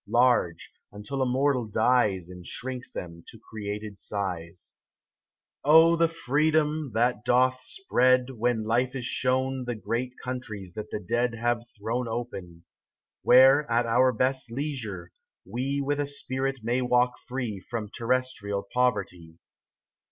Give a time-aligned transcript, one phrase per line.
[0.07, 4.73] Large, until a mortal dies And shrinks them to created size,
[5.63, 10.99] O the freedom, that doth spread, When life is shown The great countries that the
[10.99, 11.69] dead Have open
[12.33, 12.63] thrown;
[13.21, 15.11] Where at our best leisure,
[15.45, 19.37] we With a spirit may walk free From terrestrial poverty.